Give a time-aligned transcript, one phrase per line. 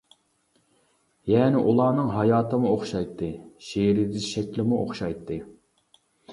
[1.31, 3.31] يەنى ئۇلارنىڭ ھاياتىمۇ ئوخشايتتى،
[3.69, 5.43] شېئىر يېزىش شەكلىمۇ ئوخشايتتى.